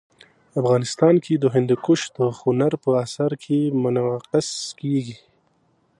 [0.61, 5.17] افغانستان کې هندوکش د هنر په اثار کې منعکس کېږي.